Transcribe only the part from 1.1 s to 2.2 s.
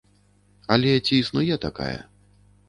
існуе такая?